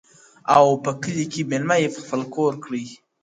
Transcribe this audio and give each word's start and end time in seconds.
•او 0.55 0.65
په 0.83 0.91
کلي 1.01 1.25
کي 1.31 1.41
مېلمه 1.51 1.75
یې 1.81 1.89
پر 1.93 1.99
خپل 2.05 2.21
کور 2.35 2.53
کړي, 2.65 2.85